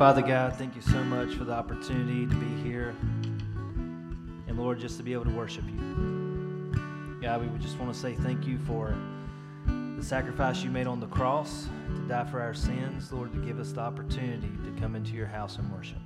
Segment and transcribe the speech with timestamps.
[0.00, 2.94] Father God, thank you so much for the opportunity to be here.
[4.48, 7.18] And Lord, just to be able to worship you.
[7.20, 8.96] God, we just want to say thank you for
[9.66, 13.60] the sacrifice you made on the cross to die for our sins, Lord, to give
[13.60, 15.98] us the opportunity to come into your house and worship.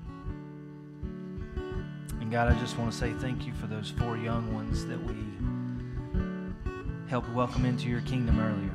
[2.21, 5.01] And God, I just want to say thank you for those four young ones that
[5.05, 5.15] we
[7.09, 8.74] helped welcome into your kingdom earlier.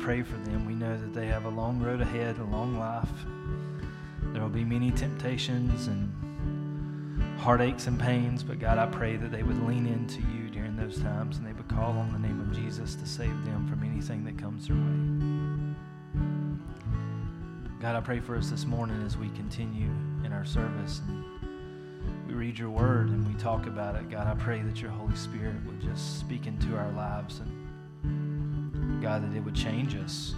[0.00, 0.66] Pray for them.
[0.66, 3.08] We know that they have a long road ahead, a long life.
[4.32, 6.10] There will be many temptations and
[7.38, 11.00] heartaches and pains, but God, I pray that they would lean into you during those
[11.00, 14.24] times and they would call on the name of Jesus to save them from anything
[14.24, 15.76] that comes their way.
[17.80, 19.90] God, I pray for us this morning as we continue
[20.24, 21.00] in our service
[22.30, 24.08] we read your word and we talk about it.
[24.08, 27.59] God, I pray that your Holy Spirit would just speak into our lives and
[29.00, 30.34] God, that it would change us.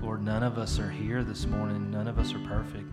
[0.00, 1.90] Lord, none of us are here this morning.
[1.90, 2.88] None of us are perfect.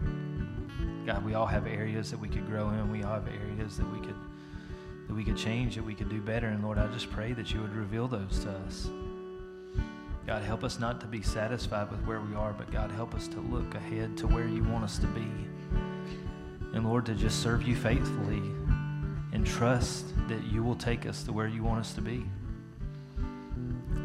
[1.06, 2.92] God, we all have areas that we could grow in.
[2.92, 4.16] We all have areas that we could
[5.08, 6.48] that we could change, that we could do better.
[6.48, 8.90] And Lord, I just pray that you would reveal those to us.
[10.26, 13.28] God, help us not to be satisfied with where we are, but God, help us
[13.30, 15.28] to look ahead to where you want us to be.
[16.74, 18.42] And Lord, to just serve you faithfully
[19.34, 22.26] and trust that you will take us to where you want us to be.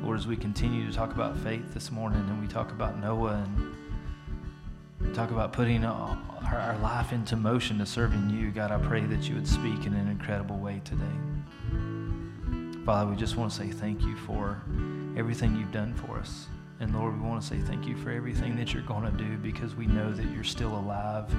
[0.07, 3.45] Lord, as we continue to talk about faith this morning and we talk about Noah
[3.45, 3.75] and
[5.01, 9.01] we talk about putting our, our life into motion to serving you, God, I pray
[9.01, 11.03] that you would speak in an incredible way today.
[12.85, 14.63] Father, we just want to say thank you for
[15.17, 16.47] everything you've done for us.
[16.79, 19.37] And Lord, we want to say thank you for everything that you're going to do
[19.39, 21.35] because we know that you're still alive,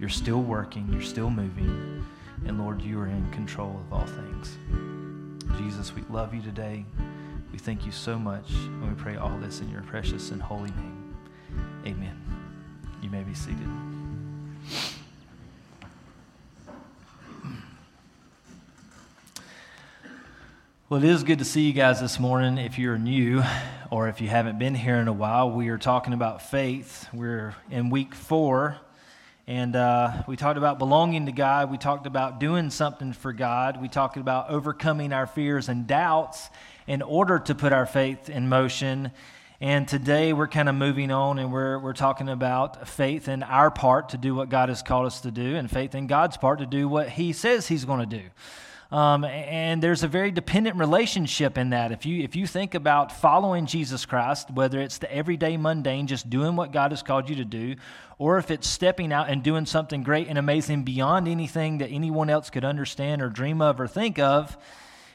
[0.00, 2.02] you're still working, you're still moving.
[2.46, 4.56] And Lord, you are in control of all things.
[5.58, 6.86] Jesus, we love you today.
[7.52, 10.70] We thank you so much, and we pray all this in your precious and holy
[10.70, 11.16] name.
[11.86, 12.20] Amen.
[13.02, 13.68] You may be seated.
[20.88, 22.58] Well, it is good to see you guys this morning.
[22.58, 23.42] If you're new
[23.90, 27.08] or if you haven't been here in a while, we are talking about faith.
[27.12, 28.76] We're in week four,
[29.48, 31.70] and uh, we talked about belonging to God.
[31.70, 33.80] We talked about doing something for God.
[33.80, 36.50] We talked about overcoming our fears and doubts
[36.88, 39.12] in order to put our faith in motion.
[39.60, 43.70] And today we're kind of moving on and we're, we're talking about faith in our
[43.70, 46.58] part to do what God has called us to do, and faith in God's part
[46.58, 48.24] to do what He says He's going to do.
[48.92, 51.90] Um, and there's a very dependent relationship in that.
[51.90, 56.30] If you, if you think about following Jesus Christ, whether it's the everyday mundane, just
[56.30, 57.74] doing what God has called you to do,
[58.18, 62.30] or if it's stepping out and doing something great and amazing beyond anything that anyone
[62.30, 64.56] else could understand or dream of or think of,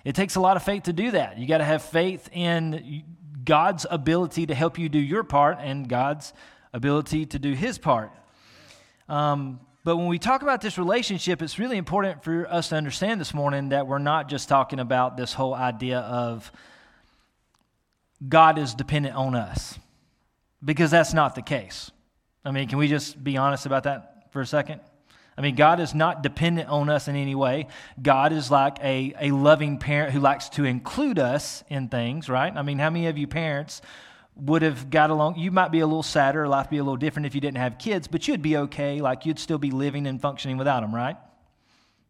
[0.03, 1.37] it takes a lot of faith to do that.
[1.37, 3.03] You got to have faith in
[3.45, 6.33] God's ability to help you do your part and God's
[6.73, 8.11] ability to do his part.
[9.07, 13.19] Um, but when we talk about this relationship, it's really important for us to understand
[13.19, 16.51] this morning that we're not just talking about this whole idea of
[18.27, 19.79] God is dependent on us,
[20.63, 21.89] because that's not the case.
[22.45, 24.81] I mean, can we just be honest about that for a second?
[25.37, 27.67] I mean, God is not dependent on us in any way.
[27.99, 32.55] God is like a, a loving parent who likes to include us in things, right?
[32.55, 33.81] I mean, how many of you parents
[34.35, 35.37] would have got along?
[35.37, 37.77] You might be a little sadder, life be a little different if you didn't have
[37.77, 39.01] kids, but you'd be okay.
[39.01, 41.17] Like you'd still be living and functioning without them, right?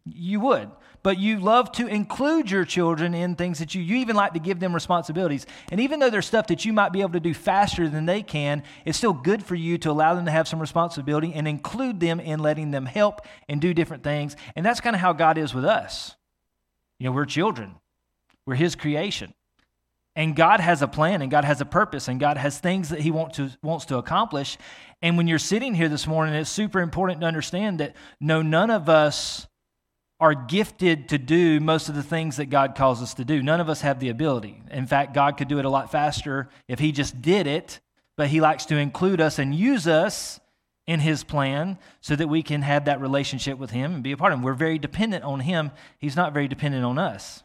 [0.04, 0.70] You would
[1.02, 4.38] but you love to include your children in things that you, you even like to
[4.38, 5.46] give them responsibilities.
[5.70, 8.22] And even though there's stuff that you might be able to do faster than they
[8.22, 11.98] can, it's still good for you to allow them to have some responsibility and include
[11.98, 14.36] them in letting them help and do different things.
[14.54, 16.14] And that's kind of how God is with us.
[16.98, 17.74] You know, we're children,
[18.46, 19.34] we're His creation.
[20.14, 23.00] And God has a plan and God has a purpose and God has things that
[23.00, 24.58] He want to, wants to accomplish.
[25.00, 28.70] And when you're sitting here this morning, it's super important to understand that no, none
[28.70, 29.46] of us
[30.20, 33.42] are gifted to do most of the things that God calls us to do.
[33.42, 34.62] None of us have the ability.
[34.70, 37.80] In fact, God could do it a lot faster if He just did it,
[38.16, 40.38] but He likes to include us and use us
[40.86, 44.16] in His plan so that we can have that relationship with Him and be a
[44.16, 44.44] part of Him.
[44.44, 47.42] We're very dependent on Him, He's not very dependent on us.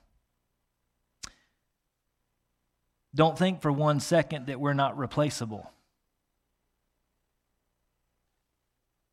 [3.16, 5.72] Don't think for one second that we're not replaceable.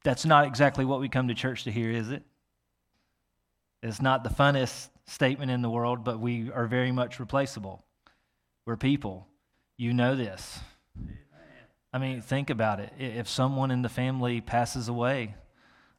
[0.02, 2.22] That's not exactly what we come to church to hear, is it?
[3.82, 7.84] It's not the funnest statement in the world, but we are very much replaceable.
[8.66, 9.26] We're people.
[9.76, 10.60] You know this.
[11.92, 12.92] I mean, think about it.
[12.98, 15.34] If someone in the family passes away,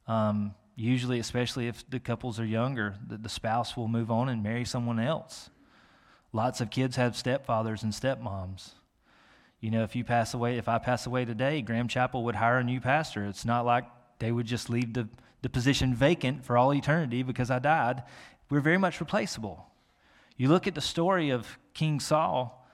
[0.06, 4.42] um, usually, especially if the couples are younger, the, the spouse will move on and
[4.42, 5.48] marry someone else.
[6.36, 8.72] Lots of kids have stepfathers and stepmoms.
[9.58, 12.58] You know, if you pass away, if I pass away today, Graham Chapel would hire
[12.58, 13.24] a new pastor.
[13.24, 13.86] It's not like
[14.18, 15.08] they would just leave the,
[15.40, 18.02] the position vacant for all eternity because I died.
[18.50, 19.66] We're very much replaceable.
[20.36, 22.68] You look at the story of King Saul,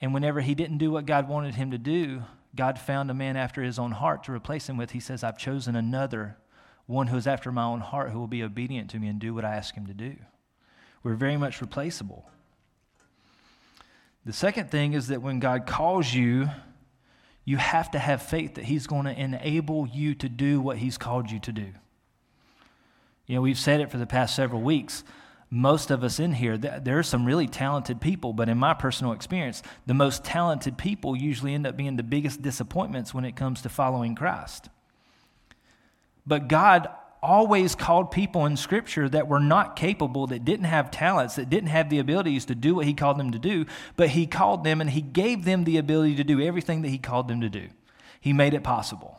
[0.00, 2.22] and whenever he didn't do what God wanted him to do,
[2.54, 4.92] God found a man after his own heart to replace him with.
[4.92, 6.36] He says, I've chosen another,
[6.86, 9.34] one who is after my own heart, who will be obedient to me and do
[9.34, 10.14] what I ask him to do.
[11.04, 12.28] We're very much replaceable.
[14.26, 16.48] The second thing is that when God calls you,
[17.44, 20.98] you have to have faith that He's going to enable you to do what He's
[20.98, 21.68] called you to do.
[23.26, 25.04] You know, we've said it for the past several weeks
[25.54, 29.12] most of us in here, there are some really talented people, but in my personal
[29.12, 33.62] experience, the most talented people usually end up being the biggest disappointments when it comes
[33.62, 34.68] to following Christ.
[36.26, 36.88] But God
[37.24, 41.70] always called people in Scripture that were not capable, that didn't have talents, that didn't
[41.70, 43.64] have the abilities to do what He called them to do,
[43.96, 46.98] but He called them and He gave them the ability to do everything that He
[46.98, 47.68] called them to do.
[48.20, 49.18] He made it possible.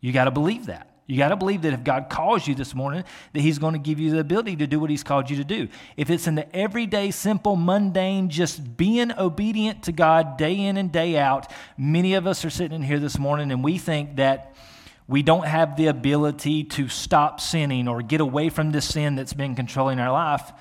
[0.00, 0.88] You got to believe that.
[1.06, 3.80] You got to believe that if God calls you this morning, that He's going to
[3.80, 5.68] give you the ability to do what He's called you to do.
[5.96, 10.92] If it's in the everyday, simple, mundane, just being obedient to God day in and
[10.92, 14.54] day out, many of us are sitting in here this morning and we think that
[15.10, 19.32] we don't have the ability to stop sinning or get away from the sin that's
[19.32, 20.52] been controlling our life.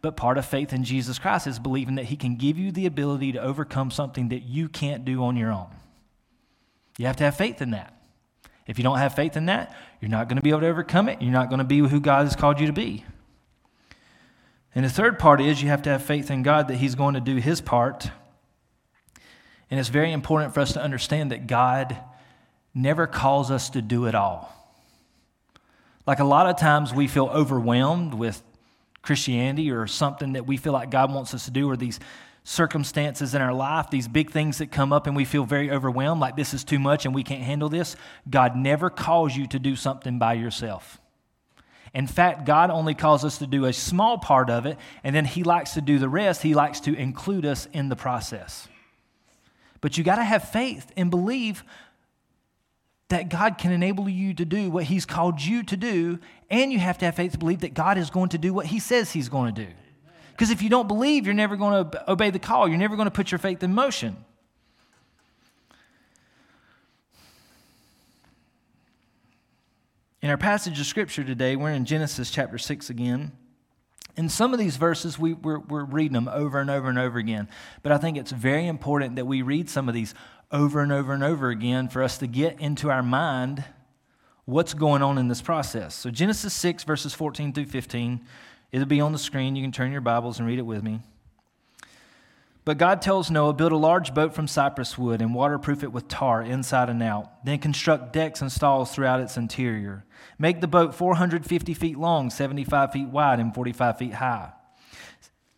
[0.00, 2.86] But part of faith in Jesus Christ is believing that He can give you the
[2.86, 5.66] ability to overcome something that you can't do on your own.
[6.96, 8.00] You have to have faith in that.
[8.66, 11.10] If you don't have faith in that, you're not going to be able to overcome
[11.10, 11.20] it.
[11.20, 13.04] You're not going to be who God has called you to be.
[14.74, 17.12] And the third part is you have to have faith in God that He's going
[17.12, 18.10] to do His part.
[19.70, 21.98] And it's very important for us to understand that God
[22.74, 24.54] never calls us to do it all.
[26.06, 28.42] Like a lot of times we feel overwhelmed with
[29.02, 32.00] Christianity or something that we feel like God wants us to do, or these
[32.44, 36.20] circumstances in our life, these big things that come up and we feel very overwhelmed,
[36.20, 37.94] like this is too much and we can't handle this,
[38.28, 40.98] God never calls you to do something by yourself.
[41.94, 45.24] In fact, God only calls us to do a small part of it, and then
[45.24, 46.42] He likes to do the rest.
[46.42, 48.68] He likes to include us in the process.
[49.80, 51.64] But you got to have faith and believe
[53.08, 56.18] that God can enable you to do what He's called you to do,
[56.50, 58.66] and you have to have faith to believe that God is going to do what
[58.66, 59.70] He says He's going to do.
[60.32, 62.68] Because if you don't believe, you're never going to obey the call.
[62.68, 64.16] You're never going to put your faith in motion.
[70.20, 73.32] In our passage of scripture today, we're in Genesis chapter 6 again.
[74.18, 77.20] In some of these verses, we, we're, we're reading them over and over and over
[77.20, 77.48] again.
[77.82, 80.12] But I think it's very important that we read some of these
[80.50, 83.64] over and over and over again for us to get into our mind
[84.44, 85.94] what's going on in this process.
[85.94, 88.20] So, Genesis 6, verses 14 through 15
[88.70, 89.56] It'll be on the screen.
[89.56, 91.00] You can turn your Bibles and read it with me.
[92.68, 96.06] But God tells Noah, build a large boat from cypress wood and waterproof it with
[96.06, 97.42] tar inside and out.
[97.42, 100.04] Then construct decks and stalls throughout its interior.
[100.38, 104.52] Make the boat 450 feet long, 75 feet wide, and 45 feet high.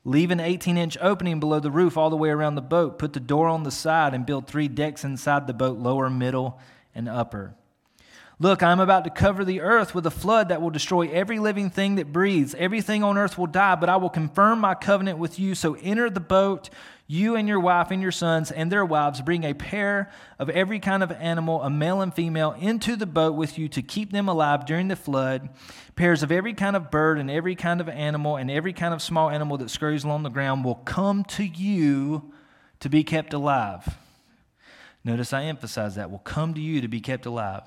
[0.05, 2.97] Leave an 18 inch opening below the roof all the way around the boat.
[2.97, 6.61] Put the door on the side and build three decks inside the boat, lower, middle,
[6.95, 7.57] and upper.
[8.43, 11.69] Look, I'm about to cover the earth with a flood that will destroy every living
[11.69, 12.55] thing that breathes.
[12.55, 15.55] Everything on earth will die, but I will confirm my covenant with you.
[15.55, 16.71] So enter the boat,
[17.07, 19.21] you and your wife and your sons and their wives.
[19.21, 23.35] Bring a pair of every kind of animal, a male and female, into the boat
[23.35, 25.51] with you to keep them alive during the flood.
[25.95, 29.03] Pairs of every kind of bird and every kind of animal and every kind of
[29.03, 32.33] small animal that scurries along the ground will come to you
[32.79, 33.99] to be kept alive.
[35.05, 37.63] Notice I emphasize that will come to you to be kept alive.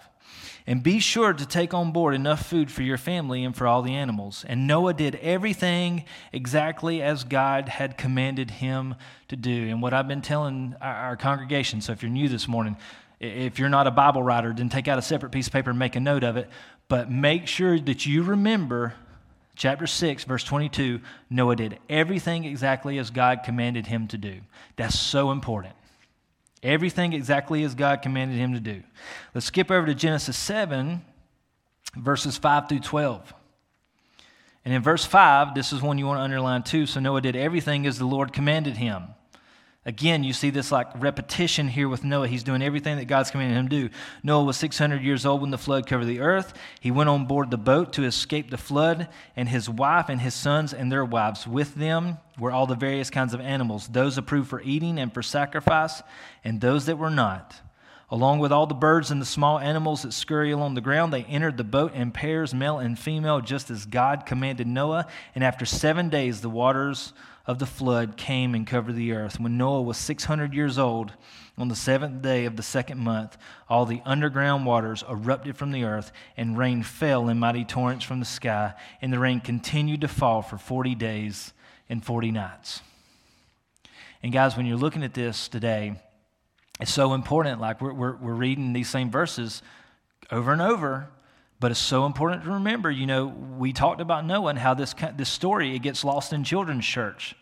[0.65, 3.81] And be sure to take on board enough food for your family and for all
[3.81, 4.45] the animals.
[4.47, 8.95] And Noah did everything exactly as God had commanded him
[9.27, 9.69] to do.
[9.69, 12.77] And what I've been telling our, congregation, so if you're new this morning,
[13.19, 15.79] if you're not a Bible writer, then take out a separate piece of paper and
[15.79, 16.49] make a note of it.
[16.87, 18.93] But make sure that you remember
[19.55, 24.41] chapter 6, verse 22 Noah did everything exactly as God commanded him to do.
[24.77, 25.75] That's so important.
[26.63, 28.83] Everything exactly as God commanded him to do.
[29.33, 31.03] Let's skip over to Genesis 7,
[31.95, 33.33] verses 5 through 12.
[34.65, 36.85] And in verse 5, this is one you want to underline too.
[36.85, 39.03] So Noah did everything as the Lord commanded him.
[39.85, 42.29] Again, you see this like repetition here with Noah.
[42.29, 43.95] He's doing everything that God's commanded him to do.
[44.23, 46.53] Noah was 600 years old when the flood covered the earth.
[46.79, 50.33] He went on board the boat to escape the flood, and his wife and his
[50.33, 54.49] sons and their wives with them were all the various kinds of animals, those approved
[54.49, 56.01] for eating and for sacrifice,
[56.45, 57.59] and those that were not.
[58.13, 61.23] Along with all the birds and the small animals that scurry along the ground, they
[61.23, 65.07] entered the boat in pairs, male and female, just as God commanded Noah.
[65.33, 67.13] And after seven days, the waters
[67.47, 69.39] of the flood came and covered the earth.
[69.39, 71.13] When Noah was 600 years old,
[71.57, 73.35] on the seventh day of the second month,
[73.67, 78.19] all the underground waters erupted from the earth, and rain fell in mighty torrents from
[78.19, 81.51] the sky, and the rain continued to fall for 40 days
[81.89, 82.81] and 40 nights.
[84.21, 85.95] And guys, when you're looking at this today,
[86.79, 87.61] it's so important.
[87.61, 89.61] Like we're, we're, we're reading these same verses
[90.31, 91.09] over and over,
[91.59, 92.89] but it's so important to remember.
[92.89, 96.43] You know, we talked about Noah and how this, this story, it gets lost in
[96.43, 97.35] children's church.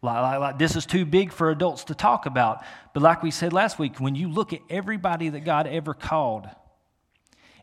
[0.00, 2.64] Like, like, like, this is too big for adults to talk about.
[2.92, 6.48] But like we said last week, when you look at everybody that God ever called,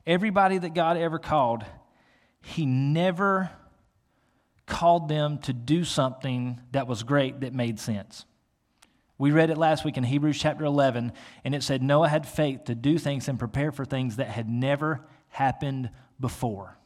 [0.07, 1.65] everybody that God ever called,
[2.41, 3.51] He never
[4.65, 8.23] called them to do something that was great that made sense.
[9.19, 11.11] We read it last week in Hebrews chapter 11,
[11.43, 14.49] and it said Noah had faith to do things and prepare for things that had
[14.49, 15.89] never happened
[16.21, 16.77] before.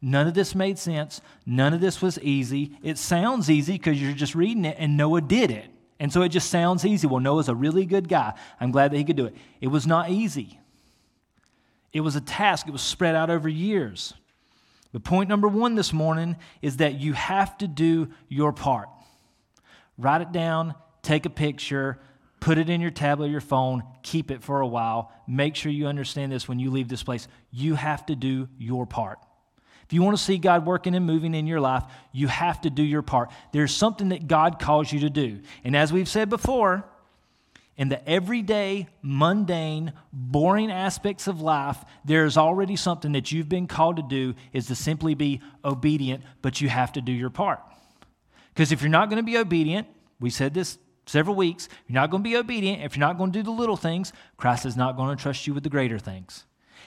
[0.00, 1.20] None of this made sense.
[1.44, 2.78] None of this was easy.
[2.82, 5.66] It sounds easy because you're just reading it, and Noah did it.
[6.00, 7.06] And so it just sounds easy.
[7.06, 8.32] Well, Noah's a really good guy.
[8.58, 9.34] I'm glad that he could do it.
[9.60, 10.58] It was not easy,
[11.92, 14.14] it was a task, it was spread out over years.
[14.90, 18.88] But point number one this morning is that you have to do your part.
[19.98, 21.98] Write it down, take a picture,
[22.40, 25.12] put it in your tablet or your phone, keep it for a while.
[25.26, 27.28] Make sure you understand this when you leave this place.
[27.50, 29.18] You have to do your part.
[29.84, 32.70] If you want to see God working and moving in your life, you have to
[32.70, 33.30] do your part.
[33.52, 35.40] There's something that God calls you to do.
[35.64, 36.84] And as we've said before,
[37.78, 43.96] in the everyday, mundane, boring aspects of life, there's already something that you've been called
[43.96, 47.60] to do is to simply be obedient, but you have to do your part.
[48.52, 49.86] Because if you're not going to be obedient,
[50.20, 50.76] we said this
[51.08, 53.50] several weeks, you're not going to be obedient, if you're not going to do the
[53.50, 56.44] little things, Christ is not going to trust you with the greater things.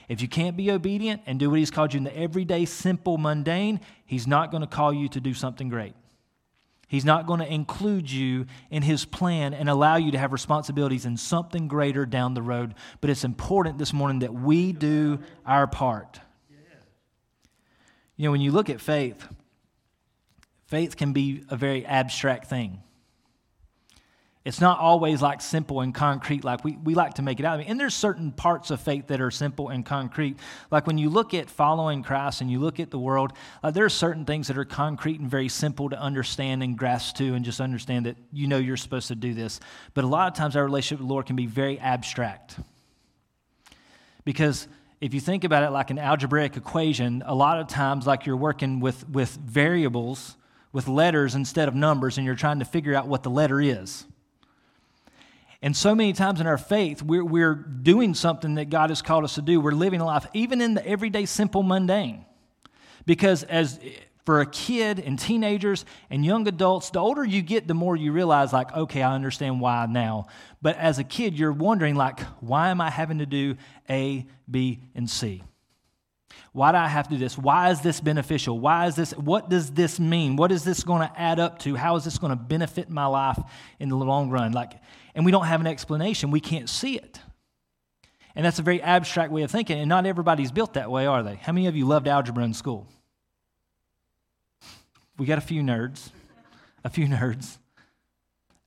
[0.07, 3.17] If you can't be obedient and do what He's called you in the everyday, simple,
[3.17, 5.93] mundane, He's not going to call you to do something great.
[6.87, 11.05] He's not going to include you in His plan and allow you to have responsibilities
[11.05, 12.75] in something greater down the road.
[12.99, 16.19] But it's important this morning that we do our part.
[18.17, 19.25] You know, when you look at faith,
[20.67, 22.83] faith can be a very abstract thing.
[24.43, 27.53] It's not always like simple and concrete like we, we like to make it out.
[27.53, 30.37] I mean, and there's certain parts of faith that are simple and concrete.
[30.71, 33.85] Like when you look at following Christ and you look at the world, uh, there
[33.85, 37.45] are certain things that are concrete and very simple to understand and grasp to and
[37.45, 39.59] just understand that you know you're supposed to do this.
[39.93, 42.57] But a lot of times our relationship with the Lord can be very abstract.
[44.25, 44.67] Because
[45.01, 48.35] if you think about it like an algebraic equation, a lot of times like you're
[48.35, 50.35] working with, with variables,
[50.73, 54.05] with letters instead of numbers, and you're trying to figure out what the letter is.
[55.61, 59.23] And so many times in our faith, we're, we're doing something that God has called
[59.23, 59.61] us to do.
[59.61, 62.25] We're living a life, even in the everyday, simple, mundane.
[63.05, 63.79] Because as
[64.25, 68.11] for a kid and teenagers and young adults, the older you get, the more you
[68.11, 70.27] realize, like, okay, I understand why now.
[70.61, 73.55] But as a kid, you're wondering, like, why am I having to do
[73.89, 75.43] A, B, and C?
[76.53, 77.37] Why do I have to do this?
[77.37, 78.59] Why is this beneficial?
[78.59, 79.11] Why is this?
[79.11, 80.35] What does this mean?
[80.35, 81.75] What is this going to add up to?
[81.75, 83.39] How is this going to benefit my life
[83.79, 84.51] in the long run?
[84.51, 84.73] Like,
[85.15, 86.31] and we don't have an explanation.
[86.31, 87.19] We can't see it.
[88.35, 91.21] And that's a very abstract way of thinking, and not everybody's built that way, are
[91.21, 91.35] they?
[91.35, 92.87] How many of you loved algebra in school?
[95.17, 96.11] We got a few nerds,
[96.83, 97.57] a few nerds.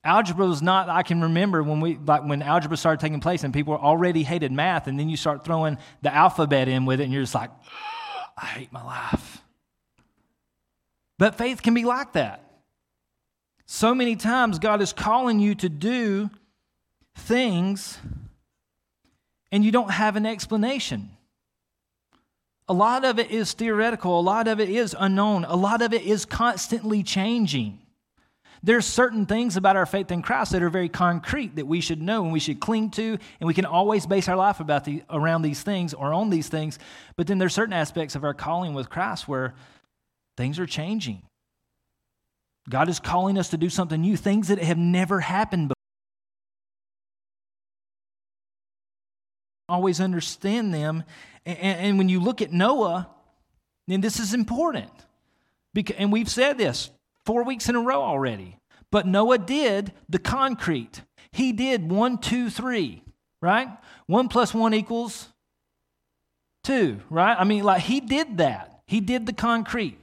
[0.03, 3.51] Algebra was not, I can remember when we, like when algebra started taking place and
[3.51, 7.11] people already hated math, and then you start throwing the alphabet in with it, and
[7.13, 7.49] you're just like,
[8.37, 9.41] I hate my life.
[11.17, 12.44] But faith can be like that.
[13.65, 16.29] So many times, God is calling you to do
[17.15, 17.97] things
[19.51, 21.09] and you don't have an explanation.
[22.67, 25.93] A lot of it is theoretical, a lot of it is unknown, a lot of
[25.93, 27.79] it is constantly changing.
[28.63, 32.01] There's certain things about our faith in Christ that are very concrete that we should
[32.01, 35.03] know and we should cling to, and we can always base our life about the,
[35.11, 36.79] around these things or on these things.
[37.15, 39.53] But then there's certain aspects of our calling with Christ where
[40.35, 41.21] things are changing.
[42.69, 45.75] God is calling us to do something new, things that have never happened before.
[49.69, 51.03] Always understand them.
[51.45, 53.09] And, and when you look at Noah,
[53.87, 54.91] then this is important.
[55.73, 56.89] Because, and we've said this
[57.25, 58.57] four weeks in a row already.
[58.91, 61.01] But Noah did the concrete.
[61.31, 63.03] He did one, two, three,
[63.41, 63.67] right?
[64.07, 65.29] One plus one equals
[66.63, 67.35] two, right?
[67.37, 68.81] I mean, like he did that.
[68.87, 69.99] He did the concrete.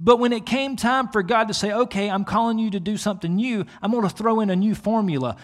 [0.00, 2.96] But when it came time for God to say, okay, I'm calling you to do
[2.96, 5.36] something new, I'm going to throw in a new formula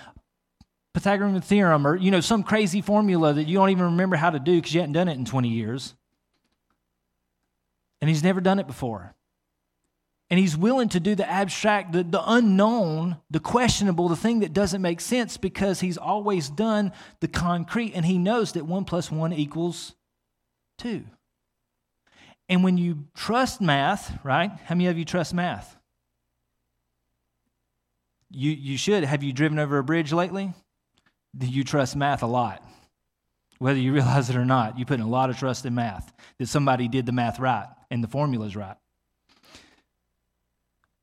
[0.94, 4.38] Pythagorean theorem or, you know, some crazy formula that you don't even remember how to
[4.38, 5.94] do because you hadn't done it in 20 years.
[8.00, 9.14] And he's never done it before.
[10.30, 14.54] And he's willing to do the abstract, the, the unknown, the questionable, the thing that
[14.54, 19.10] doesn't make sense because he's always done the concrete and he knows that one plus
[19.12, 19.94] one equals
[20.78, 21.04] two.
[22.48, 24.50] And when you trust math, right?
[24.64, 25.76] How many of you trust math?
[28.30, 29.04] You, you should.
[29.04, 30.52] Have you driven over a bridge lately?
[31.36, 32.62] Do you trust math a lot?
[33.58, 36.12] Whether you realize it or not, you put in a lot of trust in math
[36.38, 38.76] that somebody did the math right and the formula's right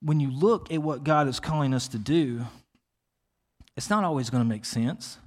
[0.03, 2.45] when you look at what God is calling us to do,
[3.77, 5.17] it's not always going to make sense.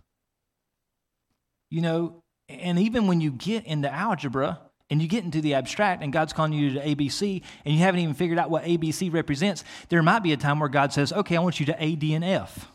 [1.70, 6.02] You know, and even when you get into algebra and you get into the abstract
[6.02, 9.64] and God's calling you to ABC and you haven't even figured out what ABC represents,
[9.88, 12.14] there might be a time where God says, okay, I want you to A, D,
[12.14, 12.69] and F.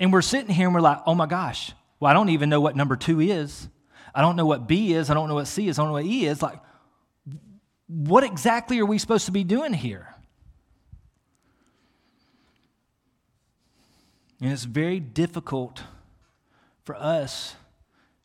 [0.00, 2.60] And we're sitting here and we're like, oh my gosh, well, I don't even know
[2.60, 3.68] what number two is.
[4.14, 5.10] I don't know what B is.
[5.10, 5.78] I don't know what C is.
[5.78, 6.42] I don't know what E is.
[6.42, 6.60] Like,
[7.86, 10.14] what exactly are we supposed to be doing here?
[14.40, 15.82] And it's very difficult
[16.84, 17.54] for us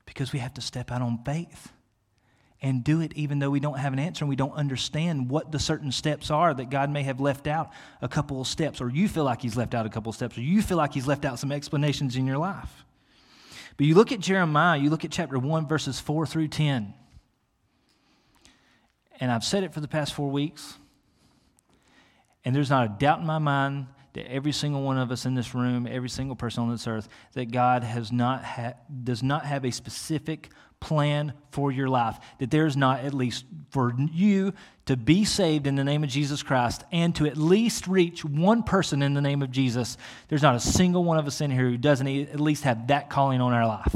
[0.06, 1.72] because we have to step out on faith
[2.62, 5.52] and do it even though we don't have an answer and we don't understand what
[5.52, 8.90] the certain steps are that God may have left out a couple of steps, or
[8.90, 11.08] you feel like He's left out a couple of steps, or you feel like He's
[11.08, 12.86] left out some explanations in your life.
[13.78, 16.94] But you look at Jeremiah, you look at chapter 1, verses 4 through 10
[19.22, 20.78] and I've said it for the past four weeks,
[22.44, 25.36] and there's not a doubt in my mind that every single one of us in
[25.36, 29.46] this room, every single person on this earth, that God has not ha- does not
[29.46, 30.50] have a specific
[30.80, 32.20] plan for your life.
[32.40, 34.54] That there's not, at least for you,
[34.86, 38.64] to be saved in the name of Jesus Christ and to at least reach one
[38.64, 39.98] person in the name of Jesus.
[40.28, 43.10] There's not a single one of us in here who doesn't at least have that
[43.10, 43.96] calling on our life.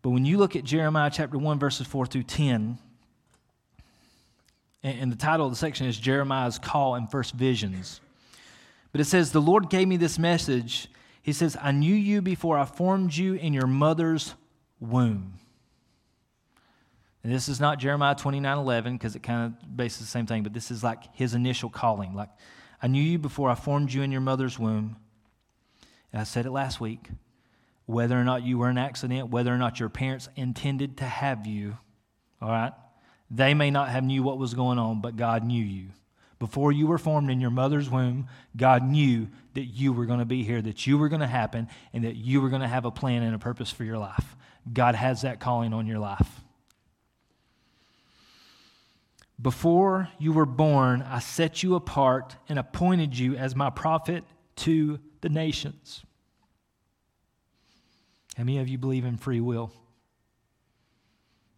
[0.00, 2.78] But when you look at Jeremiah chapter 1, verses 4 through 10,
[4.82, 8.00] and the title of the section is Jeremiah's Call and First Visions.
[8.90, 10.88] But it says, The Lord gave me this message.
[11.22, 14.34] He says, I knew you before I formed you in your mother's
[14.80, 15.34] womb.
[17.22, 20.42] And this is not Jeremiah 29 11, because it kind of bases the same thing,
[20.42, 22.14] but this is like his initial calling.
[22.14, 22.30] Like,
[22.82, 24.96] I knew you before I formed you in your mother's womb.
[26.12, 27.08] And I said it last week
[27.86, 31.46] whether or not you were an accident, whether or not your parents intended to have
[31.46, 31.76] you,
[32.40, 32.72] all right?
[33.34, 35.88] They may not have knew what was going on, but God knew you.
[36.38, 40.26] Before you were formed in your mother's womb, God knew that you were going to
[40.26, 42.84] be here, that you were going to happen, and that you were going to have
[42.84, 44.36] a plan and a purpose for your life.
[44.70, 46.40] God has that calling on your life.
[49.40, 54.24] Before you were born, I set you apart and appointed you as my prophet
[54.56, 56.04] to the nations.
[58.36, 59.72] How many of you believe in free will?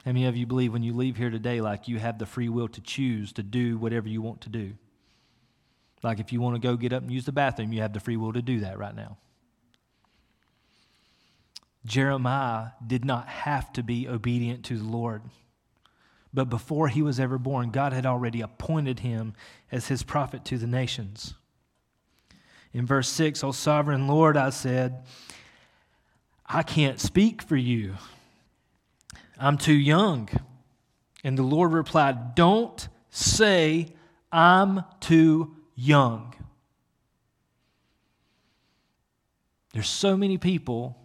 [0.05, 2.49] How many of you believe when you leave here today, like you have the free
[2.49, 4.75] will to choose to do whatever you want to do?
[6.03, 8.01] Like if you want to go get up and use the bathroom, you have the
[8.01, 9.17] free will to do that right now.
[11.87, 15.23] Jeremiah did not have to be obedient to the Lord.
[16.33, 19.35] But before he was ever born, God had already appointed him
[19.71, 21.35] as his prophet to the nations.
[22.73, 25.05] In verse 6, O sovereign Lord, I said,
[26.47, 27.95] I can't speak for you.
[29.39, 30.29] I'm too young.
[31.23, 33.89] And the Lord replied, Don't say,
[34.31, 36.35] I'm too young.
[39.73, 40.97] There's so many people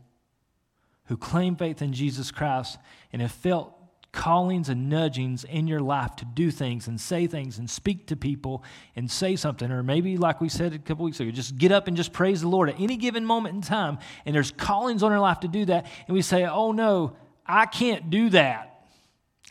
[1.05, 2.77] who claim faith in Jesus Christ
[3.11, 3.75] and have felt
[4.11, 8.15] callings and nudgings in your life to do things and say things and speak to
[8.15, 8.63] people
[8.95, 9.71] and say something.
[9.71, 12.41] Or maybe, like we said a couple weeks ago, just get up and just praise
[12.41, 13.99] the Lord at any given moment in time.
[14.25, 15.87] And there's callings on our life to do that.
[16.07, 17.15] And we say, oh no,
[17.49, 18.85] I can't do that.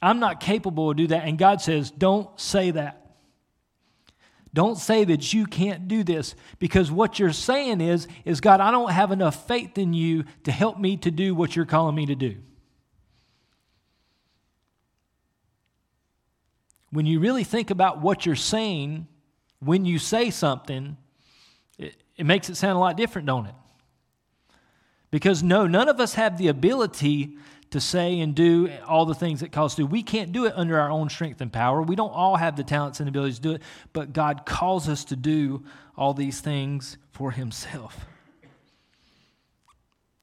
[0.00, 1.26] I'm not capable of do that.
[1.26, 3.04] And God says, don't say that.
[4.54, 8.70] Don't say that you can't do this because what you're saying is is God, I
[8.70, 12.06] don't have enough faith in you to help me to do what you're calling me
[12.06, 12.36] to do.
[16.90, 19.06] when you really think about what you're saying
[19.60, 20.96] when you say something,
[21.78, 23.54] it, it makes it sound a lot different, don't it?
[25.10, 27.36] Because no, none of us have the ability
[27.70, 29.86] to say and do all the things that calls to do.
[29.86, 31.82] We can't do it under our own strength and power.
[31.82, 35.04] We don't all have the talents and abilities to do it, but God calls us
[35.06, 35.64] to do
[35.96, 38.06] all these things for Himself.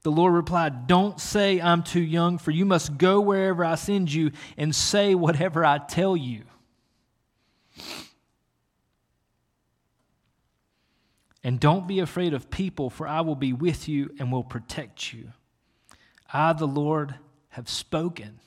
[0.02, 4.12] The Lord replied, Don't say I'm too young, for you must go wherever I send
[4.12, 6.44] you and say whatever I tell you.
[11.42, 15.12] And don't be afraid of people, for I will be with you and will protect
[15.12, 15.32] you.
[16.32, 17.14] I, the Lord,
[17.56, 18.38] have spoken.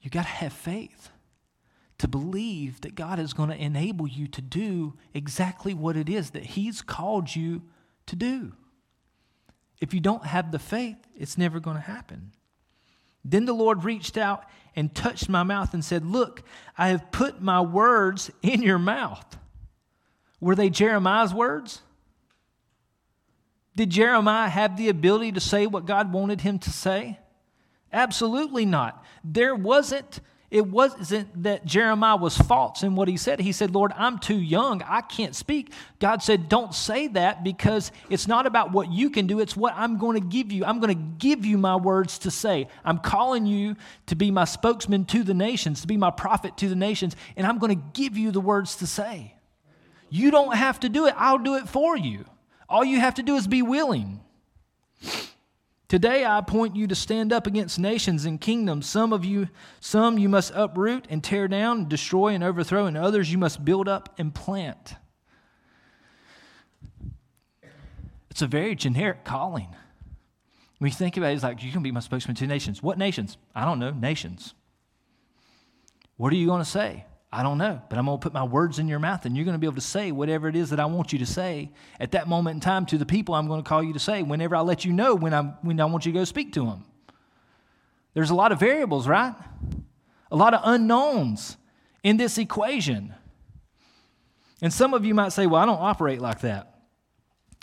[0.00, 1.10] You got to have faith
[1.98, 6.30] to believe that God is going to enable you to do exactly what it is
[6.30, 7.62] that He's called you
[8.06, 8.52] to do.
[9.80, 12.32] If you don't have the faith, it's never going to happen.
[13.24, 14.42] Then the Lord reached out
[14.74, 16.42] and touched my mouth and said, Look,
[16.76, 19.38] I have put my words in your mouth.
[20.40, 21.80] Were they Jeremiah's words?
[23.78, 27.20] Did Jeremiah have the ability to say what God wanted him to say?
[27.92, 29.04] Absolutely not.
[29.22, 30.18] There wasn't
[30.50, 33.38] it wasn't that Jeremiah was false in what he said.
[33.38, 34.82] He said, Lord, I'm too young.
[34.82, 35.72] I can't speak.
[36.00, 39.74] God said, Don't say that because it's not about what you can do, it's what
[39.76, 40.64] I'm going to give you.
[40.64, 42.66] I'm going to give you my words to say.
[42.84, 46.68] I'm calling you to be my spokesman to the nations, to be my prophet to
[46.68, 49.36] the nations, and I'm going to give you the words to say.
[50.10, 52.24] You don't have to do it, I'll do it for you.
[52.68, 54.20] All you have to do is be willing.
[55.88, 58.86] Today I appoint you to stand up against nations and kingdoms.
[58.86, 59.48] Some of you,
[59.80, 63.88] some you must uproot and tear down, destroy and overthrow, and others you must build
[63.88, 64.96] up and plant.
[68.30, 69.74] It's a very generic calling.
[70.76, 72.82] When you think about it, it's like, you can be my spokesman to nations.
[72.82, 73.38] What nations?
[73.54, 74.54] I don't know, nations.
[76.18, 77.06] What are you going to say?
[77.30, 79.44] I don't know, but I'm going to put my words in your mouth and you're
[79.44, 81.70] going to be able to say whatever it is that I want you to say
[82.00, 84.22] at that moment in time to the people I'm going to call you to say
[84.22, 86.64] whenever I let you know when, I'm, when I want you to go speak to
[86.64, 86.84] them.
[88.14, 89.34] There's a lot of variables, right?
[90.30, 91.58] A lot of unknowns
[92.02, 93.14] in this equation.
[94.62, 96.80] And some of you might say, well, I don't operate like that.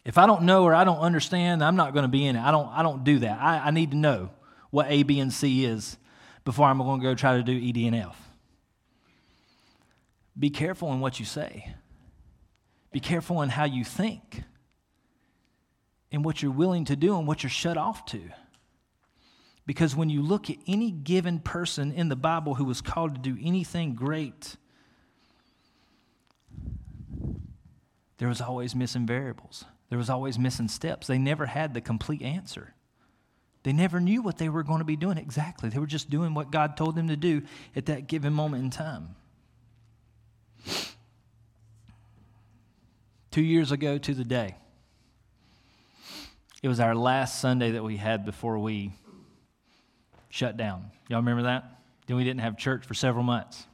[0.05, 2.41] If I don't know or I don't understand, I'm not going to be in it.
[2.41, 3.41] I don't, I don't do that.
[3.41, 4.29] I, I need to know
[4.69, 5.97] what A, B, and C is
[6.43, 8.24] before I'm going to go try to do E, D, and F.
[10.37, 11.75] Be careful in what you say.
[12.91, 14.43] Be careful in how you think
[16.11, 18.21] and what you're willing to do and what you're shut off to.
[19.65, 23.21] Because when you look at any given person in the Bible who was called to
[23.21, 24.57] do anything great,
[28.17, 29.65] there was always missing variables.
[29.89, 31.07] There was always missing steps.
[31.07, 32.73] They never had the complete answer.
[33.63, 35.69] They never knew what they were going to be doing exactly.
[35.69, 37.41] They were just doing what God told them to do
[37.75, 39.15] at that given moment in time.
[43.35, 44.55] Two years ago to the day,
[46.63, 48.93] it was our last Sunday that we had before we
[50.29, 50.89] shut down.
[51.09, 51.81] Y'all remember that?
[52.07, 53.67] Then we didn't have church for several months.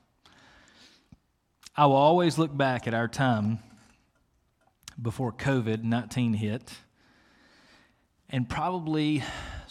[1.78, 3.60] I will always look back at our time
[5.00, 6.74] before COVID 19 hit,
[8.32, 9.22] and probably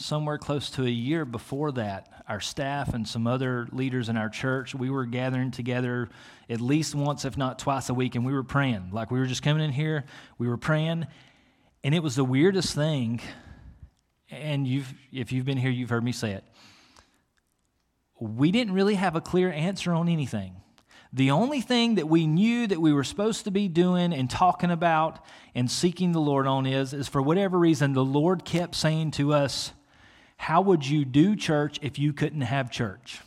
[0.01, 4.29] somewhere close to a year before that, our staff and some other leaders in our
[4.29, 6.09] church, we were gathering together
[6.49, 8.91] at least once, if not twice a week, and we were praying.
[8.93, 10.05] Like we were just coming in here,
[10.39, 11.07] we were praying,
[11.85, 13.21] and it was the weirdest thing.
[14.31, 16.45] And you've, if you've been here, you've heard me say it.
[18.19, 20.57] We didn't really have a clear answer on anything.
[21.13, 24.71] The only thing that we knew that we were supposed to be doing and talking
[24.71, 29.11] about and seeking the Lord on is, is for whatever reason, the Lord kept saying
[29.13, 29.73] to us,
[30.40, 33.20] how would you do church if you couldn't have church?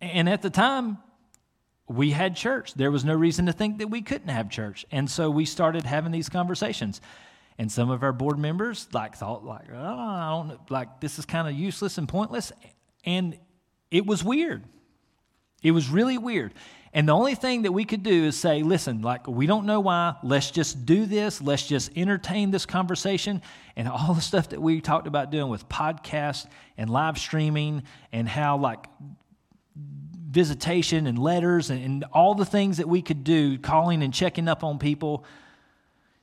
[0.00, 0.98] And at the time,
[1.86, 2.74] we had church.
[2.74, 4.84] There was no reason to think that we couldn't have church.
[4.90, 7.00] And so we started having these conversations.
[7.56, 11.20] And some of our board members like thought like, oh, I don't know, like this
[11.20, 12.50] is kind of useless and pointless.
[13.04, 13.38] And
[13.92, 14.64] it was weird.
[15.62, 16.52] It was really weird.
[16.94, 19.80] And the only thing that we could do is say, listen, like, we don't know
[19.80, 20.16] why.
[20.22, 21.40] Let's just do this.
[21.40, 23.40] Let's just entertain this conversation.
[23.76, 28.28] And all the stuff that we talked about doing with podcasts and live streaming and
[28.28, 28.88] how, like,
[30.30, 34.46] visitation and letters and, and all the things that we could do, calling and checking
[34.46, 35.24] up on people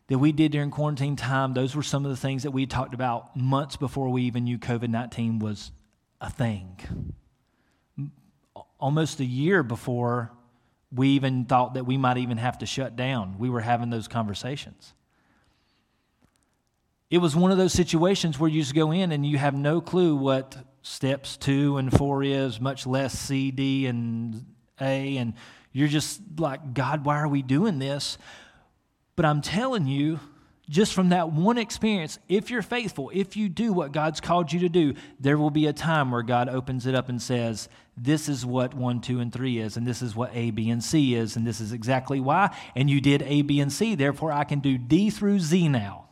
[0.07, 2.93] that we did during quarantine time, those were some of the things that we talked
[2.93, 5.71] about months before we even knew COVID 19 was
[6.21, 6.79] a thing.
[8.79, 10.31] Almost a year before
[10.91, 13.37] we even thought that we might even have to shut down.
[13.37, 14.93] We were having those conversations.
[17.09, 19.81] It was one of those situations where you just go in and you have no
[19.81, 24.45] clue what steps two and four is, much less C, D, and
[24.79, 25.17] A.
[25.17, 25.33] And
[25.71, 28.17] you're just like, God, why are we doing this?
[29.15, 30.19] But I'm telling you,
[30.69, 34.59] just from that one experience, if you're faithful, if you do what God's called you
[34.59, 38.29] to do, there will be a time where God opens it up and says, This
[38.29, 41.15] is what one, two, and three is, and this is what A, B, and C
[41.15, 42.55] is, and this is exactly why.
[42.75, 46.05] And you did A, B, and C, therefore I can do D through Z now.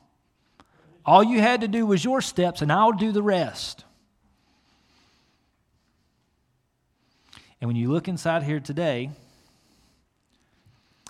[1.06, 3.86] All you had to do was your steps, and I'll do the rest.
[7.62, 9.12] And when you look inside here today,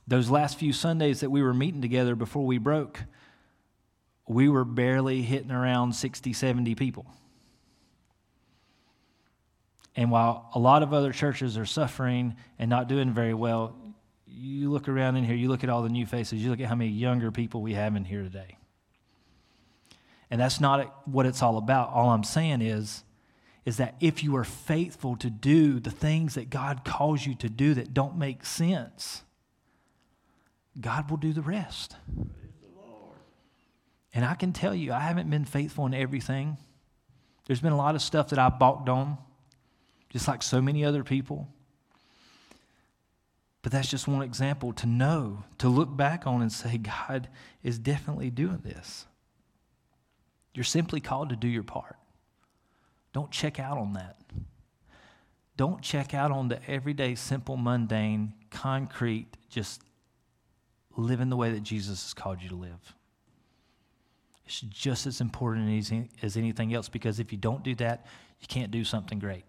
[0.07, 3.01] Those last few Sundays that we were meeting together before we broke,
[4.27, 7.05] we were barely hitting around 60, 70 people.
[9.95, 13.75] And while a lot of other churches are suffering and not doing very well,
[14.27, 16.67] you look around in here, you look at all the new faces, you look at
[16.67, 18.57] how many younger people we have in here today.
[20.29, 21.89] And that's not what it's all about.
[21.89, 23.03] All I'm saying is,
[23.65, 27.49] is that if you are faithful to do the things that God calls you to
[27.49, 29.23] do that don't make sense,
[30.79, 31.95] God will do the rest.
[34.17, 36.57] And I can tell you, I haven't been faithful in everything.
[37.45, 39.19] There's been a lot of stuff that I balked on,
[40.09, 41.47] just like so many other people.
[43.61, 47.29] But that's just one example to know, to look back on and say, God
[47.61, 49.05] is definitely doing this.
[50.55, 51.97] You're simply called to do your part.
[53.13, 54.17] Don't check out on that.
[55.57, 59.83] Don't check out on the everyday, simple, mundane, concrete, just
[60.95, 62.96] living the way that Jesus has called you to live.
[64.47, 65.69] It's just as important
[66.23, 68.05] as, anything else because if you don't do that,
[68.39, 69.43] you can't do something great.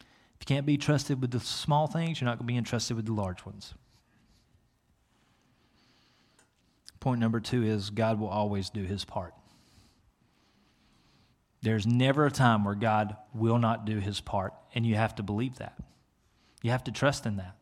[0.00, 2.96] If you can't be trusted with the small things, you're not going to be entrusted
[2.96, 3.74] with the large ones.
[6.98, 9.32] Point number two is God will always do his part.
[11.62, 15.22] There's never a time where God will not do his part, and you have to
[15.22, 15.78] believe that.
[16.62, 17.57] You have to trust in that.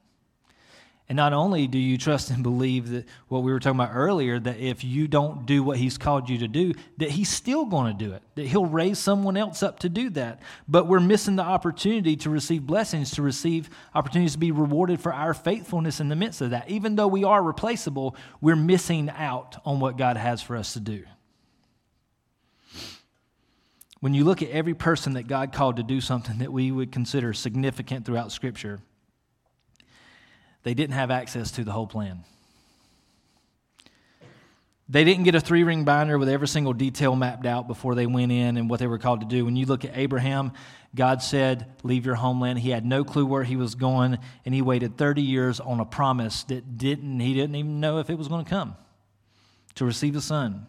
[1.08, 4.40] And not only do you trust and believe that what we were talking about earlier,
[4.40, 7.96] that if you don't do what he's called you to do, that he's still going
[7.96, 10.42] to do it, that he'll raise someone else up to do that.
[10.66, 15.12] But we're missing the opportunity to receive blessings, to receive opportunities to be rewarded for
[15.12, 16.68] our faithfulness in the midst of that.
[16.68, 20.80] Even though we are replaceable, we're missing out on what God has for us to
[20.80, 21.04] do.
[24.00, 26.90] When you look at every person that God called to do something that we would
[26.90, 28.80] consider significant throughout Scripture,
[30.66, 32.24] they didn't have access to the whole plan.
[34.88, 38.06] They didn't get a three ring binder with every single detail mapped out before they
[38.06, 39.44] went in and what they were called to do.
[39.44, 40.50] When you look at Abraham,
[40.92, 42.58] God said, Leave your homeland.
[42.58, 45.84] He had no clue where he was going, and he waited 30 years on a
[45.84, 48.74] promise that didn't, he didn't even know if it was going to come
[49.76, 50.66] to receive a son.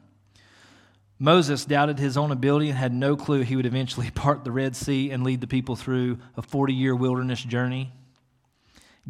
[1.17, 4.75] Moses doubted his own ability and had no clue he would eventually part the Red
[4.75, 7.91] Sea and lead the people through a 40 year wilderness journey.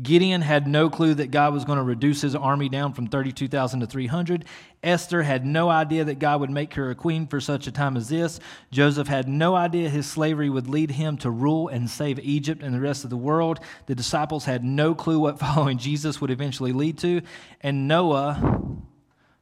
[0.02, 3.80] Gideon had no clue that God was going to reduce his army down from 32,000
[3.80, 4.46] to 300.
[4.84, 7.98] Esther had no idea that God would make her a queen for such a time
[7.98, 8.40] as this.
[8.70, 12.76] Joseph had no idea his slavery would lead him to rule and save Egypt and
[12.76, 13.60] the rest of the world.
[13.88, 17.22] The disciples had no clue what following Jesus would eventually lead to.
[17.62, 18.78] And Noah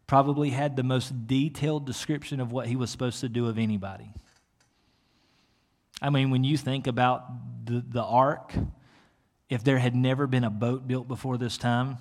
[0.07, 4.09] probably had the most detailed description of what he was supposed to do of anybody.
[6.01, 8.53] I mean, when you think about the, the ark,
[9.49, 11.97] if there had never been a boat built before this time,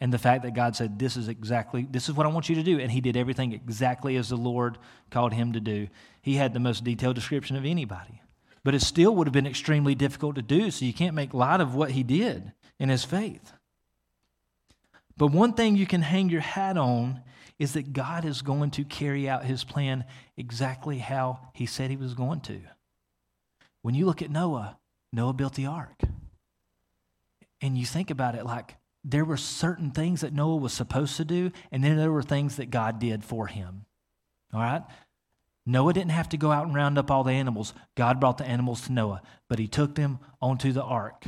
[0.00, 2.56] and the fact that God said, This is exactly, this is what I want you
[2.56, 4.78] to do, and he did everything exactly as the Lord
[5.10, 5.88] called him to do,
[6.20, 8.20] he had the most detailed description of anybody.
[8.64, 11.60] But it still would have been extremely difficult to do, so you can't make light
[11.60, 13.52] of what he did in his faith.
[15.16, 17.22] But one thing you can hang your hat on
[17.58, 20.04] is that God is going to carry out his plan
[20.36, 22.60] exactly how he said he was going to.
[23.82, 24.78] When you look at Noah,
[25.12, 26.02] Noah built the ark
[27.60, 31.24] and you think about it like there were certain things that Noah was supposed to
[31.24, 33.84] do, and then there were things that God did for him.
[34.52, 34.82] All right?
[35.66, 37.74] Noah didn't have to go out and round up all the animals.
[37.96, 41.26] God brought the animals to Noah, but he took them onto the ark.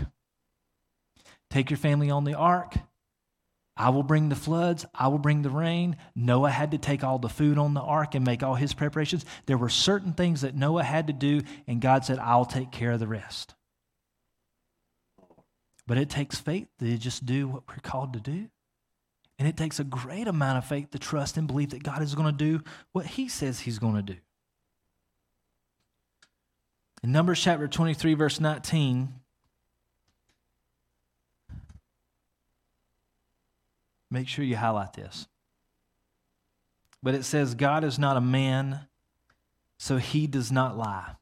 [1.51, 2.75] Take your family on the ark.
[3.77, 4.87] I will bring the floods.
[4.95, 5.97] I will bring the rain.
[6.15, 9.25] Noah had to take all the food on the ark and make all his preparations.
[9.45, 12.93] There were certain things that Noah had to do, and God said, I'll take care
[12.93, 13.55] of the rest.
[15.87, 18.49] But it takes faith to just do what we're called to do.
[19.39, 22.15] And it takes a great amount of faith to trust and believe that God is
[22.15, 24.17] going to do what He says He's going to do.
[27.03, 29.13] In Numbers chapter 23, verse 19,
[34.11, 35.29] make sure you highlight this.
[37.03, 38.81] But it says, God is not a man,
[39.79, 41.13] so He does not lie.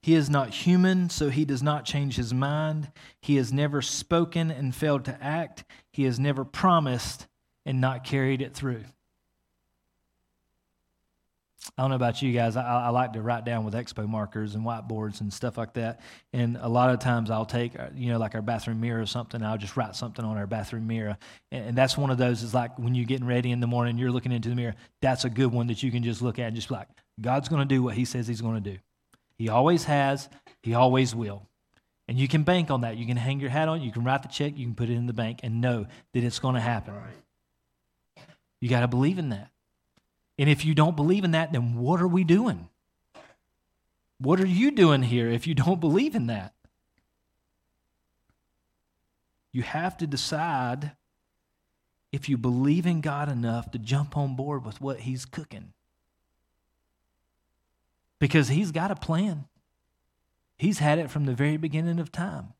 [0.00, 2.92] He is not human, so he does not change his mind.
[3.20, 5.64] He has never spoken and failed to act.
[5.92, 7.26] He has never promised
[7.66, 8.84] and not carried it through.
[11.76, 12.56] I don't know about you guys.
[12.56, 16.00] I, I, like to write down with expo markers and whiteboards and stuff like that.
[16.32, 19.06] And a lot of times I'll take, uh, you know, like our bathroom mirror or
[19.06, 19.42] something.
[19.42, 21.18] I'll just write something on our bathroom mirror.
[21.52, 23.98] And, and that's one of those is like when you're getting ready in the morning,
[23.98, 24.76] you're looking into the mirror.
[25.02, 26.88] That's a good one that you can just look at and just be like,
[27.20, 28.78] God's going to do what He says He's going to do.
[29.38, 30.28] He always has,
[30.62, 31.46] He always will.
[32.08, 32.96] And you can bank on that.
[32.96, 34.90] You can hang your hat on, it, you can write the check, you can put
[34.90, 36.94] it in the bank and know that it's going to happen.
[36.94, 38.24] Right.
[38.60, 39.50] You got to believe in that.
[40.38, 42.68] And if you don't believe in that, then what are we doing?
[44.18, 46.54] What are you doing here if you don't believe in that?
[49.52, 50.92] You have to decide
[52.12, 55.72] if you believe in God enough to jump on board with what He's cooking.
[58.18, 59.44] Because He's got a plan.
[60.56, 62.54] He's had it from the very beginning of time.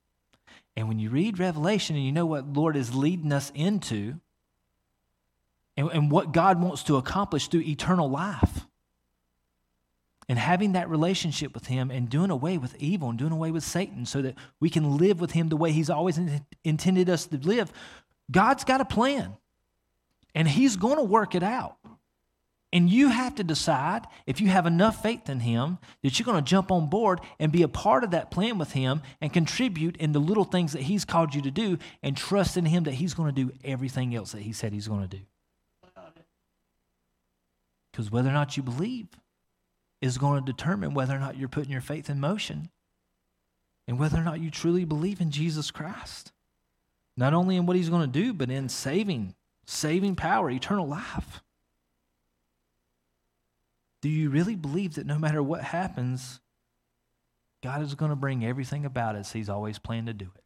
[0.76, 4.20] And when you read Revelation and you know what Lord is leading us into
[5.76, 8.66] and, and what God wants to accomplish through eternal life,
[10.28, 13.64] and having that relationship with Him and doing away with evil and doing away with
[13.64, 17.26] Satan so that we can live with Him the way He's always in- intended us
[17.26, 17.72] to live,
[18.30, 19.36] God's got a plan
[20.34, 21.77] and He's going to work it out.
[22.72, 26.42] And you have to decide if you have enough faith in Him that you're going
[26.42, 29.96] to jump on board and be a part of that plan with Him and contribute
[29.96, 32.94] in the little things that He's called you to do and trust in Him that
[32.94, 35.22] He's going to do everything else that He said He's going to do.
[37.90, 39.08] Because whether or not you believe
[40.00, 42.70] is going to determine whether or not you're putting your faith in motion
[43.88, 46.32] and whether or not you truly believe in Jesus Christ.
[47.16, 49.34] Not only in what He's going to do, but in saving,
[49.66, 51.42] saving power, eternal life.
[54.08, 56.40] Do you really believe that no matter what happens,
[57.62, 60.44] God is going to bring everything about as He's always planned to do it?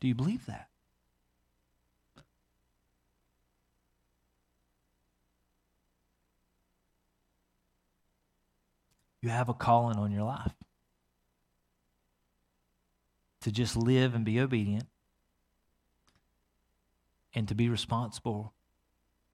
[0.00, 0.66] Do you believe that?
[9.22, 10.54] You have a calling on your life
[13.42, 14.88] to just live and be obedient
[17.32, 18.55] and to be responsible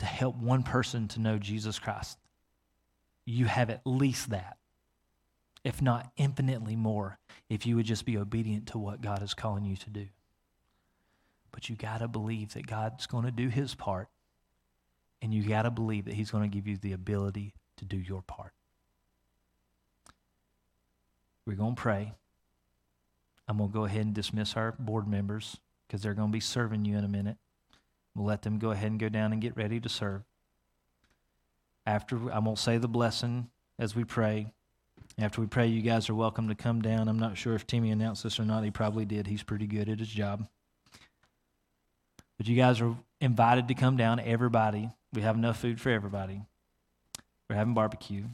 [0.02, 2.18] to help one person to know Jesus Christ,
[3.24, 4.56] you have at least that,
[5.62, 9.64] if not infinitely more, if you would just be obedient to what God is calling
[9.64, 10.08] you to do.
[11.52, 14.08] But you got to believe that God's going to do his part,
[15.22, 17.96] and you got to believe that he's going to give you the ability to do
[17.96, 18.54] your part.
[21.46, 22.12] We're going to pray.
[23.46, 26.40] I'm going to go ahead and dismiss our board members because they're going to be
[26.40, 27.36] serving you in a minute.
[28.14, 30.22] We'll let them go ahead and go down and get ready to serve.
[31.86, 33.48] After going to say the blessing
[33.78, 34.52] as we pray.
[35.18, 37.08] After we pray, you guys are welcome to come down.
[37.08, 38.64] I'm not sure if Timmy announced this or not.
[38.64, 39.26] He probably did.
[39.26, 40.46] He's pretty good at his job.
[42.38, 44.90] But you guys are invited to come down, everybody.
[45.12, 46.42] We have enough food for everybody.
[47.48, 48.24] We're having barbecue.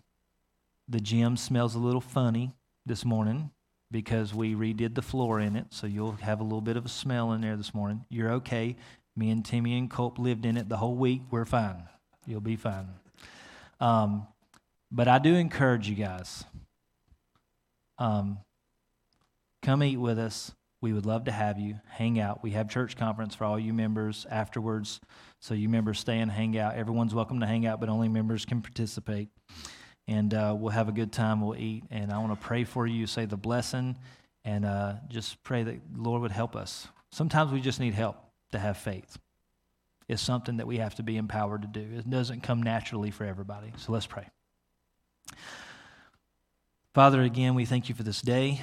[0.89, 2.53] The gym smells a little funny
[2.87, 3.51] this morning
[3.91, 6.91] because we redid the floor in it, so you'll have a little bit of a
[6.91, 8.05] smell in there this morning.
[8.09, 8.77] You're okay.
[9.19, 11.23] Me and Timmy and Colt lived in it the whole week.
[11.29, 11.83] We're fine.
[12.25, 12.87] You'll be fine.
[13.81, 14.29] Um,
[14.93, 16.45] but I do encourage you guys.
[17.99, 18.39] Um,
[19.61, 20.53] come eat with us.
[20.81, 22.45] We would love to have you hang out.
[22.45, 25.01] We have church conference for all you members afterwards,
[25.41, 26.77] so you members stay and hang out.
[26.77, 29.31] Everyone's welcome to hang out, but only members can participate.
[30.07, 31.41] And uh, we'll have a good time.
[31.41, 33.09] We'll eat, and I want to pray for you.
[33.09, 33.97] Say the blessing,
[34.45, 36.87] and uh, just pray that Lord would help us.
[37.11, 39.19] Sometimes we just need help to have faith.
[40.09, 41.99] It's something that we have to be empowered to do.
[41.99, 43.73] It doesn't come naturally for everybody.
[43.77, 44.27] So let's pray.
[46.95, 48.63] Father, again, we thank you for this day.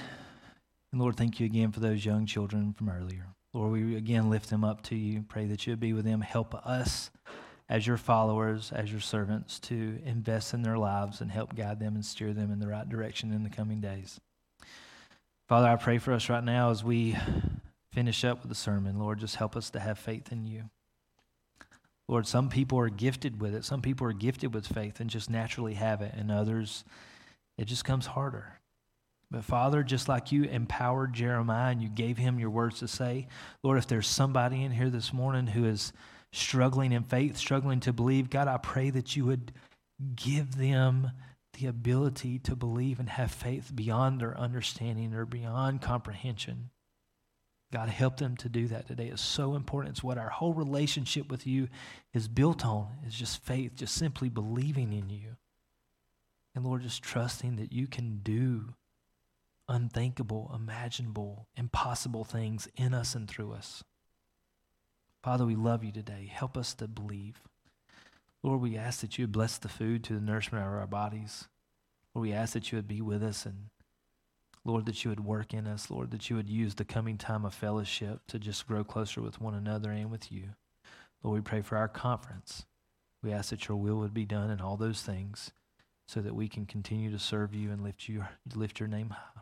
[0.91, 3.27] And Lord, thank you again for those young children from earlier.
[3.53, 5.23] Lord, we again lift them up to you.
[5.27, 6.21] Pray that you would be with them.
[6.21, 7.11] Help us
[7.69, 11.95] as your followers, as your servants, to invest in their lives and help guide them
[11.95, 14.19] and steer them in the right direction in the coming days.
[15.47, 17.15] Father, I pray for us right now as we
[17.95, 18.99] finish up with the sermon.
[18.99, 20.65] Lord, just help us to have faith in you.
[22.09, 23.63] Lord, some people are gifted with it.
[23.63, 26.83] Some people are gifted with faith and just naturally have it, and others,
[27.57, 28.59] it just comes harder.
[29.31, 33.27] But Father, just like you empowered Jeremiah and you gave him your words to say,
[33.63, 35.93] Lord, if there's somebody in here this morning who is
[36.33, 39.53] struggling in faith, struggling to believe, God, I pray that you would
[40.15, 41.11] give them
[41.57, 46.71] the ability to believe and have faith beyond their understanding or beyond comprehension.
[47.73, 49.07] God, help them to do that today.
[49.07, 49.95] It's so important.
[49.95, 51.67] It's what our whole relationship with you
[52.13, 52.87] is built on.
[53.05, 55.35] It's just faith, just simply believing in you.
[56.53, 58.75] And Lord, just trusting that you can do
[59.67, 63.83] unthinkable, imaginable, impossible things in us and through us.
[65.23, 66.31] Father, we love you today.
[66.31, 67.41] Help us to believe.
[68.43, 71.47] Lord, we ask that you bless the food to the nourishment of our bodies.
[72.13, 73.69] Lord, we ask that you would be with us and
[74.65, 77.45] Lord, that you would work in us, Lord, that you would use the coming time
[77.45, 80.55] of fellowship to just grow closer with one another and with you.
[81.23, 82.65] Lord, we pray for our conference.
[83.21, 85.51] We ask that your will would be done in all those things
[86.07, 89.41] so that we can continue to serve you and lift, you, lift your name high.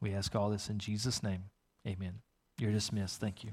[0.00, 1.44] We ask all this in Jesus' name.
[1.86, 2.20] Amen.
[2.58, 3.20] You're dismissed.
[3.20, 3.52] Thank you.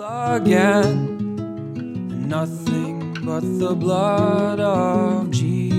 [0.00, 1.26] Again,
[2.28, 5.69] nothing but the blood of Jesus.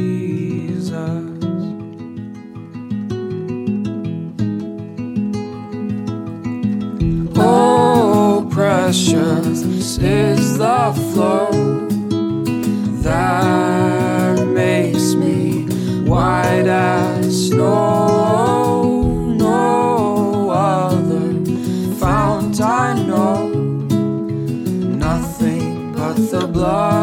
[8.92, 11.50] Precious is the flow
[13.02, 15.64] that makes me
[16.04, 19.06] white as snow.
[19.38, 21.32] No other
[22.02, 23.48] fount I know,
[25.08, 27.01] nothing but the blood